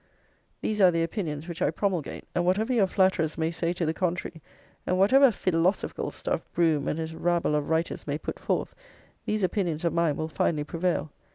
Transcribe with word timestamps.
These 0.61 0.81
are 0.81 0.89
the 0.89 1.03
opinions 1.03 1.47
which 1.47 1.61
I 1.61 1.69
promulgate; 1.69 2.25
and 2.33 2.43
whatever 2.43 2.73
your 2.73 2.87
flatterers 2.87 3.37
may 3.37 3.51
say 3.51 3.71
to 3.73 3.85
the 3.85 3.93
contrary, 3.93 4.41
and 4.87 4.97
whatever 4.97 5.27
feelosofical 5.29 6.11
stuff 6.11 6.41
Brougham 6.55 6.87
and 6.87 6.97
his 6.97 7.13
rabble 7.13 7.53
of 7.53 7.69
writers 7.69 8.07
may 8.07 8.17
put 8.17 8.39
forth, 8.39 8.73
these 9.27 9.43
opinions 9.43 9.85
of 9.85 9.93
mine 9.93 10.17
will 10.17 10.27
finally 10.27 10.63
prevail. 10.63 11.11